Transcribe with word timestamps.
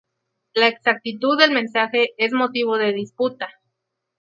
La 0.55 0.67
exactitud 0.67 1.37
del 1.37 1.51
mensaje 1.51 2.15
es 2.17 2.33
motivo 2.33 2.79
de 2.79 2.91
disputa. 2.91 3.49